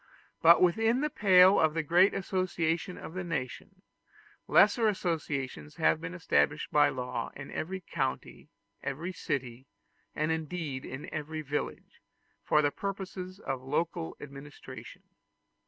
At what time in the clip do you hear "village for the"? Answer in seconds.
11.43-12.71